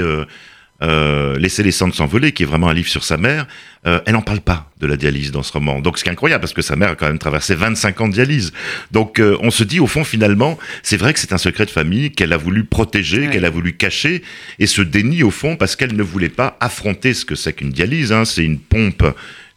euh, 0.84 1.38
Laisser 1.38 1.64
les 1.64 1.72
cendres 1.72 1.96
s'envoler, 1.96 2.34
qui 2.34 2.44
est 2.44 2.46
vraiment 2.46 2.68
un 2.68 2.74
livre 2.74 2.90
sur 2.90 3.04
sa 3.04 3.16
mère, 3.16 3.48
euh, 3.88 4.00
elle 4.06 4.14
n'en 4.14 4.22
parle 4.22 4.42
pas 4.42 4.70
de 4.80 4.88
la 4.88 4.98
dialyse 4.98 5.32
dans 5.32 5.44
ce 5.44 5.54
roman. 5.54 5.80
Donc 5.80 5.98
c'est 5.98 6.10
incroyable 6.10 6.42
parce 6.42 6.54
que 6.54 6.62
sa 6.62 6.76
mère 6.76 6.90
a 6.90 6.96
quand 6.96 7.06
même 7.06 7.20
traversé 7.20 7.56
25 7.56 8.02
ans 8.02 8.08
de 8.08 8.14
dialyse. 8.14 8.52
Donc 8.92 9.20
euh, 9.20 9.38
on 9.42 9.52
se 9.52 9.64
dit 9.64 9.80
au 9.80 9.88
fond 9.88 10.04
finalement, 10.04 10.58
c'est 10.84 10.98
vrai 10.98 11.14
que 11.14 11.20
c'est 11.20 11.34
un 11.34 11.38
secret 11.38 11.66
de 11.66 11.72
famille 11.72 12.12
qu'elle 12.12 12.34
a 12.34 12.38
voulu 12.38 12.66
protéger, 12.66 13.30
qu'elle 13.30 13.46
a 13.46 13.50
voulu 13.50 13.74
cacher, 13.74 14.24
et 14.60 14.66
se 14.66 14.82
dénie 14.82 15.24
au 15.24 15.32
fond 15.32 15.56
parce 15.56 15.76
qu'elle 15.76 15.96
ne 15.96 16.04
voulait 16.04 16.30
pas 16.30 16.58
affronter 16.60 17.14
ce 17.14 17.26
que 17.26 17.36
c'est 17.36 17.54
qu'une 17.54 17.70
dialyse. 17.70 18.12
Hein. 18.12 18.26
C'est 18.26 18.44
une 18.44 18.60
pompe 18.60 19.04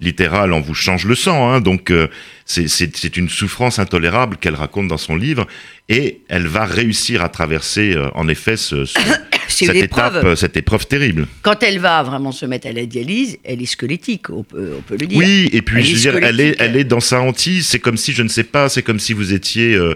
littérale, 0.00 0.52
on 0.52 0.60
vous 0.60 0.74
change 0.74 1.06
le 1.06 1.14
sang. 1.14 1.50
Hein. 1.50 1.60
Donc 1.60 1.90
euh, 1.90 2.08
c'est 2.44 3.16
une 3.16 3.28
souffrance 3.28 3.78
intolérable 3.78 4.36
qu'elle 4.36 4.54
raconte 4.54 4.88
dans 4.88 4.98
son 4.98 5.16
livre, 5.16 5.46
et 5.88 6.20
elle 6.28 6.46
va 6.46 6.66
réussir 6.66 7.22
à 7.22 7.28
traverser 7.28 7.96
en 8.14 8.28
effet 8.28 8.56
ce, 8.56 8.84
ce 8.84 8.98
cette, 9.66 9.76
étape, 9.76 10.14
euh, 10.24 10.36
cette 10.36 10.56
épreuve 10.56 10.86
terrible. 10.86 11.26
Quand 11.42 11.62
elle 11.62 11.78
va 11.78 12.02
vraiment 12.02 12.32
se 12.32 12.46
mettre 12.46 12.66
à 12.68 12.72
la 12.72 12.86
dialyse, 12.86 13.38
elle 13.44 13.62
est 13.62 13.66
squelettique, 13.66 14.17
on 14.30 14.42
peut, 14.42 14.72
on 14.78 14.82
peut 14.82 14.96
le 15.00 15.06
dire. 15.06 15.18
Oui, 15.18 15.48
et 15.52 15.62
puis 15.62 15.84
je 15.84 15.94
veux 15.94 16.00
dire, 16.00 16.16
elle 16.22 16.40
est, 16.40 16.56
elle 16.58 16.76
est 16.76 16.84
dans 16.84 17.00
sa 17.00 17.20
hantise. 17.20 17.66
C'est 17.66 17.78
comme 17.78 17.96
si, 17.96 18.12
je 18.12 18.22
ne 18.22 18.28
sais 18.28 18.44
pas, 18.44 18.68
c'est 18.68 18.82
comme 18.82 18.98
si 18.98 19.12
vous 19.12 19.32
étiez 19.32 19.74
euh, 19.74 19.94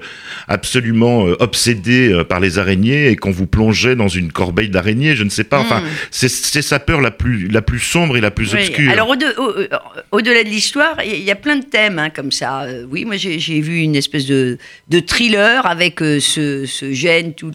absolument 0.49 1.27
euh, 1.27 1.37
obsédé 1.41 2.23
par 2.29 2.41
les 2.41 2.59
araignées 2.59 3.09
et 3.09 3.17
qu'on 3.17 3.31
vous 3.31 3.47
plongeait 3.47 3.97
dans 3.97 4.09
une 4.09 4.33
corbeille 4.33 4.69
d'araignées. 4.69 5.17
Je 5.17 5.25
ne 5.25 5.31
sais 5.31 5.45
pas. 5.45 5.61
Enfin, 5.61 5.81
hmm. 5.81 5.89
c'est 6.11 6.63
sa 6.63 6.79
peur 6.79 7.01
la 7.01 7.11
plus, 7.11 7.49
la 7.49 7.63
plus 7.63 7.81
sombre 7.81 8.17
et 8.17 8.21
la 8.21 8.31
plus 8.31 8.55
obscure. 8.55 8.91
Alors, 8.91 9.09
au-delà 10.11 10.45
de 10.45 10.49
l'histoire, 10.49 10.97
il 11.05 11.23
y 11.23 11.31
a 11.31 11.37
plein 11.37 11.57
de 11.57 11.65
thèmes 11.65 11.99
hein, 11.99 12.11
comme 12.11 12.33
ça. 12.33 12.67
oui, 12.91 13.05
moi 13.05 13.17
j'ai 13.17 13.61
vu 13.61 13.79
une 13.79 13.97
espèce 13.97 14.27
de, 14.27 14.59
de 14.89 15.01
thriller 15.01 15.67
avec 15.67 16.01
ce, 16.01 16.67
ce 16.67 16.93
gène 16.93 17.35
tout, 17.35 17.53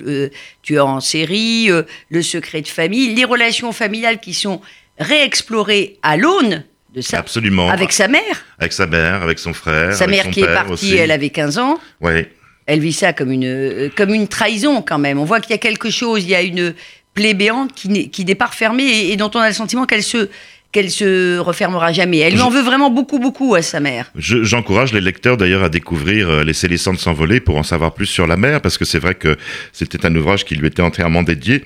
tueur 0.67 0.87
en 0.87 0.99
série, 0.99 1.71
euh, 1.71 1.83
le 2.09 2.21
secret 2.21 2.61
de 2.61 2.67
famille, 2.67 3.13
les 3.13 3.25
relations 3.25 3.71
familiales 3.71 4.19
qui 4.19 4.33
sont 4.33 4.61
réexplorées 4.99 5.97
à 6.03 6.17
l'aune 6.17 6.63
de 6.93 7.01
ça. 7.01 7.19
Absolument. 7.19 7.69
Avec 7.69 7.91
sa 7.91 8.07
mère. 8.07 8.45
Avec 8.59 8.73
sa 8.73 8.87
mère, 8.87 9.21
avec 9.21 9.39
son 9.39 9.53
frère. 9.53 9.93
Sa 9.93 10.07
mère 10.07 10.29
qui 10.29 10.41
est 10.41 10.53
partie, 10.53 10.95
elle 10.95 11.11
avait 11.11 11.29
15 11.29 11.57
ans. 11.57 11.79
Oui. 12.01 12.25
Elle 12.65 12.79
vit 12.79 12.93
ça 12.93 13.13
comme 13.13 13.31
une, 13.31 13.45
euh, 13.45 13.89
comme 13.95 14.13
une 14.13 14.27
trahison 14.27 14.81
quand 14.81 14.99
même. 14.99 15.19
On 15.19 15.25
voit 15.25 15.39
qu'il 15.39 15.51
y 15.51 15.55
a 15.55 15.59
quelque 15.59 15.89
chose, 15.89 16.23
il 16.23 16.29
y 16.29 16.35
a 16.35 16.41
une 16.41 16.73
plaie 17.13 17.33
béante 17.33 17.73
qui 17.73 18.25
n'est 18.25 18.35
pas 18.35 18.47
refermée 18.47 19.09
et 19.09 19.15
dont 19.15 19.31
on 19.33 19.39
a 19.39 19.47
le 19.47 19.53
sentiment 19.53 19.85
qu'elle 19.85 20.03
se 20.03 20.29
qu'elle 20.71 20.91
se 20.91 21.39
refermera 21.39 21.93
jamais. 21.93 22.19
Elle 22.19 22.33
lui 22.33 22.41
en 22.41 22.49
veut 22.49 22.61
vraiment 22.61 22.89
beaucoup, 22.89 23.19
beaucoup 23.19 23.55
à 23.55 23.61
sa 23.61 23.79
mère. 23.79 24.11
J'encourage 24.15 24.93
les 24.93 25.01
lecteurs 25.01 25.37
d'ailleurs 25.37 25.63
à 25.63 25.69
découvrir 25.69 26.29
euh, 26.29 26.43
Laisser 26.43 26.67
les 26.67 26.77
cendres 26.77 26.99
s'envoler 26.99 27.39
pour 27.39 27.57
en 27.57 27.63
savoir 27.63 27.93
plus 27.93 28.05
sur 28.05 28.27
la 28.27 28.37
mère, 28.37 28.61
parce 28.61 28.77
que 28.77 28.85
c'est 28.85 28.99
vrai 28.99 29.15
que 29.15 29.37
c'était 29.71 30.05
un 30.05 30.15
ouvrage 30.15 30.45
qui 30.45 30.55
lui 30.55 30.67
était 30.67 30.81
entièrement 30.81 31.23
dédié 31.23 31.65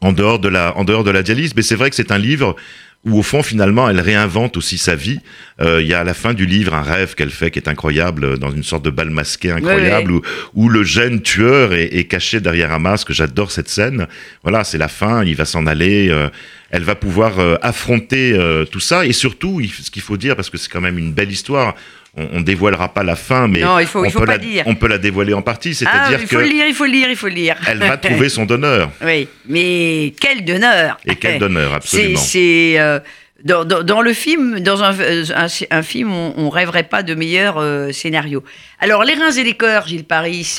en 0.00 0.12
dehors 0.12 0.38
de 0.38 0.48
la, 0.48 0.76
en 0.76 0.84
dehors 0.84 1.04
de 1.04 1.10
la 1.10 1.22
dialyse. 1.22 1.54
Mais 1.56 1.62
c'est 1.62 1.76
vrai 1.76 1.90
que 1.90 1.96
c'est 1.96 2.10
un 2.12 2.18
livre 2.18 2.56
où 3.04 3.18
au 3.18 3.22
fond 3.22 3.42
finalement 3.44 3.88
elle 3.88 4.00
réinvente 4.00 4.56
aussi 4.56 4.78
sa 4.78 4.96
vie. 4.96 5.20
Euh, 5.60 5.80
Il 5.80 5.86
y 5.86 5.94
a 5.94 6.00
à 6.00 6.04
la 6.04 6.14
fin 6.14 6.34
du 6.34 6.44
livre 6.44 6.74
un 6.74 6.82
rêve 6.82 7.14
qu'elle 7.14 7.30
fait 7.30 7.50
qui 7.52 7.58
est 7.60 7.68
incroyable 7.68 8.24
euh, 8.24 8.36
dans 8.36 8.50
une 8.50 8.64
sorte 8.64 8.84
de 8.84 8.90
bal 8.90 9.10
masqué 9.10 9.52
incroyable 9.52 10.10
Ouais, 10.12 10.20
Où, 10.54 10.64
où 10.64 10.68
le 10.68 10.82
jeune 10.82 11.22
tueur 11.22 11.72
est, 11.72 11.94
est 11.96 12.04
caché 12.04 12.40
derrière 12.40 12.72
un 12.72 12.80
masque. 12.80 13.12
J'adore 13.12 13.52
cette 13.52 13.68
scène. 13.68 14.08
Voilà, 14.42 14.64
c'est 14.64 14.78
la 14.78 14.88
fin. 14.88 15.22
Il 15.24 15.36
va 15.36 15.44
s'en 15.44 15.66
aller. 15.66 16.08
euh, 16.10 16.28
elle 16.70 16.82
va 16.82 16.96
pouvoir 16.96 17.38
euh, 17.38 17.54
affronter 17.62 18.32
euh, 18.34 18.64
tout 18.64 18.80
ça 18.80 19.06
et 19.06 19.12
surtout 19.12 19.60
il- 19.60 19.70
ce 19.70 19.88
qu'il 19.90 20.02
faut 20.02 20.16
dire 20.16 20.34
parce 20.34 20.50
que 20.50 20.58
c'est 20.58 20.68
quand 20.70 20.80
même 20.80 20.98
une 20.98 21.12
belle 21.12 21.30
histoire. 21.30 21.76
On, 22.16 22.38
on 22.38 22.40
dévoilera 22.40 22.92
pas 22.94 23.02
la 23.02 23.14
fin, 23.16 23.46
mais 23.46 23.60
Non, 23.60 23.78
il 23.78 23.86
faut- 23.86 24.04
il 24.04 24.08
on, 24.08 24.10
faut 24.10 24.20
peut 24.20 24.26
la, 24.26 24.38
dire. 24.38 24.62
on 24.66 24.74
peut 24.74 24.88
la 24.88 24.98
dévoiler 24.98 25.34
en 25.34 25.42
partie. 25.42 25.70
Ah, 25.70 25.74
C'est-à-dire 25.74 26.20
il 26.22 26.26
faut 26.26 26.36
que 26.36 26.42
lire, 26.42 26.66
il 26.66 26.74
faut 26.74 26.84
lire, 26.86 27.08
il 27.10 27.16
faut 27.16 27.28
lire. 27.28 27.56
elle 27.66 27.78
va 27.78 27.96
trouver 27.98 28.28
son 28.30 28.46
donneur. 28.46 28.90
Oui, 29.04 29.28
mais 29.48 30.14
quel 30.20 30.44
d'honneur 30.44 30.98
Et 31.06 31.16
quel 31.16 31.38
donneur, 31.44 31.74
absolument. 31.74 32.18
c'est 32.18 32.76
euh, 32.78 33.00
dans, 33.44 33.64
dans- 33.66 33.82
dans 33.82 34.00
le 34.00 34.12
film, 34.14 34.60
dans 34.60 34.82
un, 34.82 34.98
euh, 34.98 35.24
un, 35.34 35.46
un 35.70 35.82
film, 35.82 36.10
on, 36.12 36.32
on 36.38 36.48
rêverait 36.48 36.84
pas 36.84 37.02
de 37.02 37.14
meilleur 37.14 37.58
euh, 37.58 37.92
scénario. 37.92 38.42
Alors, 38.80 39.04
les 39.04 39.12
reins 39.14 39.30
et 39.32 39.44
les 39.44 39.54
cœurs, 39.54 39.86
Gilles 39.86 40.04
Paris. 40.04 40.58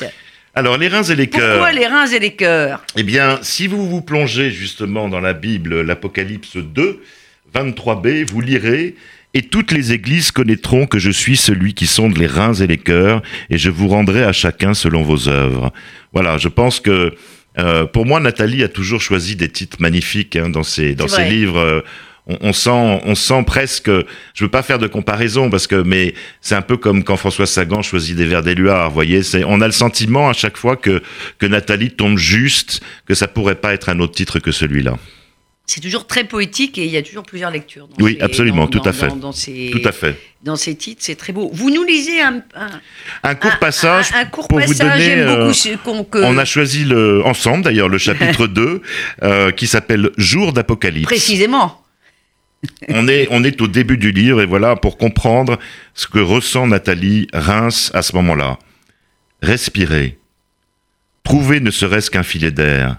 Alors 0.54 0.76
les 0.76 0.88
reins 0.88 1.02
et 1.04 1.14
les 1.14 1.28
cœurs. 1.28 1.58
Pourquoi 1.58 1.72
les 1.72 1.86
reins 1.86 2.06
et 2.06 2.18
les 2.18 2.32
cœurs? 2.34 2.82
Eh 2.96 3.02
bien, 3.04 3.38
si 3.42 3.66
vous 3.68 3.88
vous 3.88 4.00
plongez 4.00 4.50
justement 4.50 5.08
dans 5.08 5.20
la 5.20 5.32
Bible, 5.32 5.82
l'Apocalypse 5.82 6.56
2, 6.56 7.00
23b, 7.54 8.24
vous 8.24 8.40
lirez 8.40 8.94
Et 9.38 9.42
toutes 9.42 9.70
les 9.70 9.92
églises 9.92 10.32
connaîtront 10.32 10.86
que 10.86 10.98
je 10.98 11.12
suis 11.12 11.36
celui 11.36 11.72
qui 11.72 11.86
sonde 11.86 12.18
les 12.18 12.26
reins 12.26 12.54
et 12.54 12.66
les 12.66 12.76
cœurs, 12.76 13.22
et 13.50 13.56
je 13.56 13.70
vous 13.70 13.86
rendrai 13.86 14.24
à 14.24 14.32
chacun 14.32 14.74
selon 14.74 15.02
vos 15.04 15.28
œuvres. 15.28 15.72
Voilà, 16.12 16.38
je 16.38 16.48
pense 16.48 16.80
que 16.80 17.14
euh, 17.56 17.86
pour 17.86 18.04
moi, 18.04 18.18
Nathalie 18.18 18.64
a 18.64 18.68
toujours 18.68 19.00
choisi 19.00 19.36
des 19.36 19.48
titres 19.48 19.76
magnifiques 19.78 20.34
hein, 20.34 20.48
dans 20.48 20.64
ses 20.64 20.96
dans 20.96 21.06
ses 21.06 21.24
livres. 21.26 21.60
euh, 21.60 21.82
on, 22.26 22.36
on 22.48 22.52
sent, 22.52 23.00
on 23.04 23.14
sent 23.14 23.44
presque. 23.46 23.88
Je 24.34 24.44
veux 24.44 24.50
pas 24.50 24.64
faire 24.64 24.80
de 24.80 24.88
comparaison 24.88 25.50
parce 25.50 25.68
que, 25.68 25.76
mais 25.76 26.14
c'est 26.40 26.56
un 26.56 26.62
peu 26.62 26.76
comme 26.76 27.04
quand 27.04 27.16
François 27.16 27.46
Sagan 27.46 27.82
choisit 27.82 28.16
des 28.16 28.26
vers 28.26 28.42
d'Éluard. 28.42 28.90
Voyez, 28.90 29.22
c'est, 29.22 29.44
on 29.44 29.60
a 29.60 29.66
le 29.66 29.72
sentiment 29.72 30.28
à 30.28 30.32
chaque 30.32 30.56
fois 30.56 30.74
que 30.76 31.00
que 31.38 31.46
Nathalie 31.46 31.92
tombe 31.92 32.18
juste, 32.18 32.80
que 33.06 33.14
ça 33.14 33.28
pourrait 33.28 33.60
pas 33.60 33.72
être 33.72 33.88
un 33.88 34.00
autre 34.00 34.14
titre 34.14 34.40
que 34.40 34.50
celui-là. 34.50 34.96
C'est 35.70 35.80
toujours 35.82 36.06
très 36.06 36.24
poétique 36.24 36.78
et 36.78 36.86
il 36.86 36.90
y 36.90 36.96
a 36.96 37.02
toujours 37.02 37.24
plusieurs 37.24 37.50
lectures. 37.50 37.90
Oui, 38.00 38.16
ces- 38.18 38.24
absolument, 38.24 38.64
dans- 38.64 38.68
tout 38.80 38.88
à 38.88 38.92
fait. 38.94 39.08
Dans, 39.20 39.32
ces, 39.32 39.68
Tout 39.70 39.86
à 39.86 39.92
fait. 39.92 40.18
dans 40.42 40.56
ces 40.56 40.74
titres, 40.74 41.02
c'est 41.04 41.14
très 41.14 41.34
beau. 41.34 41.50
Vous 41.52 41.68
nous 41.68 41.84
lisez 41.84 42.22
un, 42.22 42.42
un, 42.54 42.68
Un 43.22 43.34
court 43.34 43.50
un- 43.52 43.56
passage 43.56 44.06
un- 44.14 44.24
court 44.24 44.48
pour 44.48 44.60
vous 44.60 44.66
passage. 44.66 44.92
donner. 44.92 45.04
J'aime 45.04 45.28
euh, 45.28 45.36
beaucoup 45.42 45.52
ce 45.52 45.76
qu'on 45.76 46.04
que- 46.04 46.24
On 46.24 46.38
a 46.38 46.46
choisi 46.46 46.84
le, 46.86 47.22
ensemble 47.26 47.64
d'ailleurs 47.64 47.90
le 47.90 47.98
chapitre 47.98 48.46
2 48.60 48.80
euh, 49.22 49.50
qui 49.50 49.66
s'appelle 49.66 50.10
Jour 50.16 50.54
d'Apocalypse. 50.54 51.04
précisément. 51.04 51.82
On 52.88 53.06
est, 53.06 53.28
on 53.30 53.44
est 53.44 53.60
au 53.60 53.68
début 53.68 53.98
du 53.98 54.10
livre 54.10 54.40
et 54.40 54.46
voilà 54.46 54.74
pour 54.74 54.96
comprendre 54.98 55.58
ce 55.94 56.06
que 56.08 56.18
ressent 56.18 56.66
Nathalie 56.66 57.28
Reims 57.32 57.92
à 57.94 58.02
ce 58.02 58.16
moment-là. 58.16 58.58
Respirer. 59.42 60.18
Trouver 61.22 61.60
ne 61.60 61.70
serait-ce 61.70 62.10
qu'un 62.10 62.24
filet 62.24 62.50
d'air. 62.50 62.96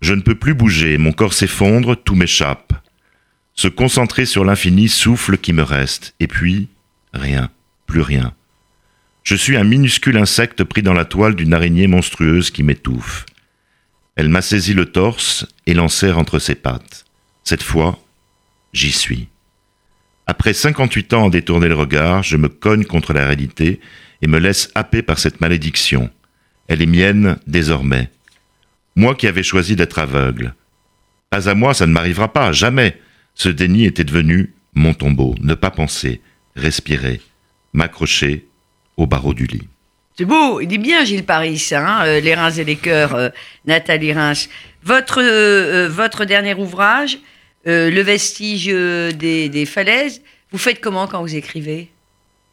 Je 0.00 0.14
ne 0.14 0.22
peux 0.22 0.34
plus 0.34 0.54
bouger, 0.54 0.98
mon 0.98 1.12
corps 1.12 1.34
s'effondre, 1.34 1.96
tout 1.96 2.14
m'échappe. 2.14 2.72
Se 3.54 3.68
concentrer 3.68 4.24
sur 4.24 4.44
l'infini 4.44 4.88
souffle 4.88 5.36
qui 5.36 5.52
me 5.52 5.62
reste. 5.62 6.14
Et 6.20 6.26
puis, 6.26 6.68
rien, 7.12 7.50
plus 7.86 8.00
rien. 8.00 8.32
Je 9.22 9.34
suis 9.36 9.56
un 9.56 9.64
minuscule 9.64 10.16
insecte 10.16 10.64
pris 10.64 10.82
dans 10.82 10.94
la 10.94 11.04
toile 11.04 11.34
d'une 11.34 11.52
araignée 11.52 11.86
monstrueuse 11.86 12.50
qui 12.50 12.62
m'étouffe. 12.62 13.26
Elle 14.16 14.30
m'a 14.30 14.42
saisi 14.42 14.72
le 14.72 14.86
torse 14.86 15.46
et 15.66 15.74
l'enserre 15.74 16.18
entre 16.18 16.38
ses 16.38 16.54
pattes. 16.54 17.04
Cette 17.44 17.62
fois, 17.62 17.98
j'y 18.72 18.92
suis. 18.92 19.28
Après 20.26 20.54
58 20.54 21.12
ans 21.14 21.26
à 21.26 21.30
détourner 21.30 21.68
le 21.68 21.74
regard, 21.74 22.22
je 22.22 22.36
me 22.36 22.48
cogne 22.48 22.84
contre 22.84 23.12
la 23.12 23.26
réalité 23.26 23.80
et 24.22 24.26
me 24.26 24.38
laisse 24.38 24.70
happer 24.74 25.02
par 25.02 25.18
cette 25.18 25.40
malédiction. 25.40 26.10
Elle 26.68 26.82
est 26.82 26.86
mienne 26.86 27.38
désormais. 27.46 28.10
Moi 28.96 29.14
qui 29.14 29.26
avais 29.26 29.42
choisi 29.42 29.76
d'être 29.76 29.98
aveugle. 29.98 30.54
Pas 31.30 31.48
à 31.48 31.54
moi, 31.54 31.74
ça 31.74 31.86
ne 31.86 31.92
m'arrivera 31.92 32.32
pas, 32.32 32.52
jamais. 32.52 32.98
Ce 33.34 33.48
déni 33.48 33.84
était 33.84 34.04
devenu 34.04 34.52
mon 34.74 34.94
tombeau. 34.94 35.34
Ne 35.40 35.54
pas 35.54 35.70
penser, 35.70 36.20
respirer, 36.56 37.20
m'accrocher 37.72 38.46
au 38.96 39.06
barreau 39.06 39.34
du 39.34 39.46
lit. 39.46 39.68
C'est 40.18 40.24
beau, 40.24 40.60
il 40.60 40.72
est 40.72 40.78
bien 40.78 41.04
Gilles 41.04 41.24
Paris, 41.24 41.70
hein, 41.72 42.00
euh, 42.04 42.20
Les 42.20 42.34
reins 42.34 42.50
et 42.50 42.64
les 42.64 42.76
cœurs, 42.76 43.14
euh, 43.14 43.28
Nathalie 43.64 44.12
Reims. 44.12 44.50
Votre, 44.82 45.22
euh, 45.22 45.88
votre 45.88 46.24
dernier 46.24 46.54
ouvrage, 46.54 47.18
Le 47.64 48.00
vestige 48.02 48.66
des, 48.66 49.48
des 49.48 49.66
falaises, 49.66 50.22
vous 50.50 50.58
faites 50.58 50.80
comment 50.80 51.06
quand 51.06 51.20
vous 51.22 51.36
écrivez? 51.36 51.90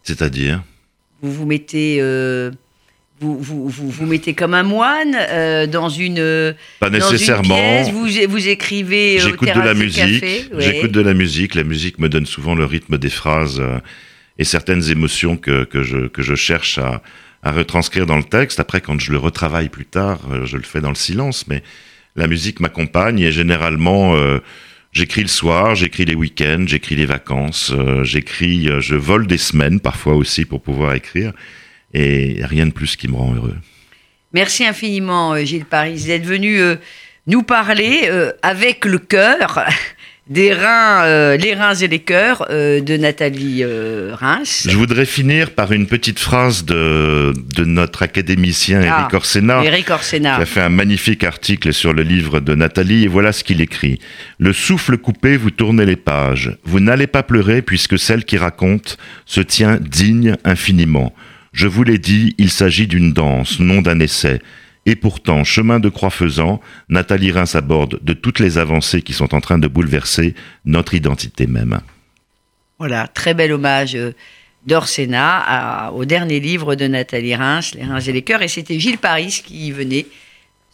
C'est-à-dire? 0.04 0.64
Vous 1.22 1.32
vous 1.32 1.46
mettez, 1.46 2.00
vous, 3.20 3.38
vous, 3.40 3.68
vous, 3.68 3.90
vous 3.90 4.06
mettez 4.06 4.34
comme 4.34 4.54
un 4.54 4.64
moine 4.64 5.16
euh, 5.16 5.66
dans 5.66 5.90
une, 5.90 6.54
Pas 6.80 6.90
dans 6.90 6.98
une 7.00 7.04
nécessairement. 7.14 7.56
pièce, 7.56 7.90
vous, 7.90 8.08
vous 8.30 8.48
écrivez 8.48 9.20
euh, 9.20 9.24
J'écoute 9.24 9.54
de 9.54 9.60
la 9.60 9.74
musique. 9.74 10.24
ouais. 10.24 10.48
J'écoute 10.60 10.92
de 10.92 11.02
la 11.02 11.14
musique. 11.14 11.56
La 11.56 11.64
musique 11.64 11.98
me 12.00 12.10
donne 12.10 12.26
souvent 12.26 12.54
le 12.54 12.66
rythme 12.66 12.98
des 12.98 13.10
phrases 13.10 13.60
euh, 13.60 13.80
et 14.38 14.44
certaines 14.44 14.90
émotions 14.92 15.36
que, 15.36 15.64
que, 15.64 15.82
je, 15.84 16.08
que 16.08 16.22
je 16.22 16.36
cherche 16.36 16.78
à, 16.78 17.02
à 17.42 17.52
retranscrire 17.52 18.06
dans 18.06 18.18
le 18.18 18.24
texte. 18.24 18.60
Après, 18.60 18.82
quand 18.82 19.00
je 19.00 19.12
le 19.12 19.18
retravaille 19.18 19.70
plus 19.70 19.86
tard, 19.86 20.20
euh, 20.32 20.46
je 20.46 20.58
le 20.58 20.64
fais 20.64 20.82
dans 20.82 20.90
le 20.90 20.96
silence. 20.96 21.48
Mais 21.48 21.64
la 22.16 22.28
musique 22.28 22.60
m'accompagne 22.60 23.20
et 23.20 23.32
généralement, 23.32 24.16
j'écris 24.92 25.22
le 25.22 25.28
soir, 25.28 25.76
j'écris 25.76 26.06
les 26.06 26.16
week-ends, 26.16 26.64
j'écris 26.66 26.96
les 26.96 27.06
vacances, 27.06 27.72
j'écris, 28.02 28.70
je 28.80 28.96
vole 28.96 29.28
des 29.28 29.38
semaines 29.38 29.80
parfois 29.80 30.16
aussi 30.16 30.44
pour 30.46 30.62
pouvoir 30.64 30.96
écrire. 30.96 31.32
Et 31.94 32.40
rien 32.44 32.66
de 32.66 32.72
plus 32.72 32.96
qui 32.96 33.08
me 33.08 33.16
rend 33.16 33.34
heureux. 33.34 33.56
Merci 34.34 34.66
infiniment, 34.66 35.34
euh, 35.34 35.44
Gilles 35.46 35.66
Paris, 35.66 36.04
d'être 36.06 36.26
venu 36.26 36.60
euh, 36.60 36.76
nous 37.28 37.44
parler 37.44 38.02
euh, 38.06 38.32
avec 38.44 38.84
le 38.86 38.98
cœur 39.00 39.64
des 40.28 40.54
reins, 40.54 41.06
euh, 41.06 41.38
les 41.38 41.54
reins 41.56 41.74
et 41.74 41.88
les 41.88 42.00
cœurs 42.00 42.46
de 42.50 42.98
Nathalie 42.98 43.64
Reims. 44.12 44.68
Je 44.70 44.76
voudrais 44.76 45.06
finir 45.06 45.52
par 45.52 45.72
une 45.72 45.88
petite 45.88 46.20
phrase 46.20 46.66
de, 46.66 47.34
de 47.56 47.64
notre 47.64 48.04
académicien 48.04 48.82
Ah, 48.84 49.00
Eric 49.00 49.14
Orsena. 49.14 49.64
Eric 49.64 49.90
Orsena. 49.90 50.36
qui 50.36 50.42
a 50.42 50.46
fait 50.46 50.62
un 50.62 50.70
magnifique 50.70 51.24
article 51.24 51.72
sur 51.74 51.94
le 51.94 52.04
livre 52.04 52.42
de 52.42 52.54
Nathalie, 52.54 53.06
et 53.06 53.08
voilà 53.08 53.32
ce 53.32 53.46
qu'il 53.46 53.62
écrit. 53.62 54.00
Le 54.38 54.52
souffle 54.52 54.98
coupé, 54.98 55.38
vous 55.38 55.52
tournez 55.52 55.86
les 55.86 55.96
pages. 55.96 56.58
Vous 56.66 56.82
n'allez 56.82 57.08
pas 57.08 57.24
pleurer 57.24 57.62
puisque 57.62 57.98
celle 57.98 58.26
qui 58.26 58.38
raconte 58.38 58.98
se 59.26 59.40
tient 59.40 59.78
digne 59.82 60.36
infiniment. 60.44 61.14
Je 61.58 61.68
vous 61.68 61.82
l'ai 61.82 61.98
dit, 61.98 62.36
il 62.38 62.52
s'agit 62.52 62.86
d'une 62.86 63.14
danse, 63.14 63.60
non 63.60 63.82
d'un 63.82 64.00
essai. 64.00 64.44
Et 64.86 64.96
pourtant, 64.96 65.44
chemin 65.44 65.80
de 65.80 65.90
croix 65.90 66.12
faisant, 66.12 66.62
Nathalie 66.88 67.32
Reims 67.32 67.56
aborde 67.56 67.98
de 68.04 68.14
toutes 68.14 68.38
les 68.38 68.60
avancées 68.60 69.02
qui 69.02 69.12
sont 69.12 69.34
en 69.34 69.42
train 69.42 69.58
de 69.58 69.68
bouleverser 69.68 70.36
notre 70.66 70.94
identité 70.94 71.48
même. 71.48 71.80
Voilà, 72.78 73.08
très 73.08 73.34
bel 73.34 73.52
hommage 73.52 73.96
euh, 73.96 74.14
d'Orsena 74.68 75.92
au 75.96 76.06
dernier 76.06 76.40
livre 76.40 76.76
de 76.76 76.86
Nathalie 76.86 77.34
Reims, 77.34 77.74
Les 77.74 77.86
reins 77.86 78.02
et 78.02 78.12
les 78.12 78.22
cœurs. 78.22 78.44
Et 78.44 78.50
c'était 78.50 78.80
Gilles 78.80 79.00
Paris 79.00 79.42
qui 79.44 79.72
venait 79.72 80.06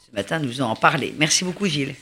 ce 0.05 0.13
matin 0.13 0.39
nous 0.39 0.59
en 0.59 0.75
parler. 0.75 1.13
Merci 1.17 1.45
beaucoup, 1.45 1.65
Gilles. 1.65 1.95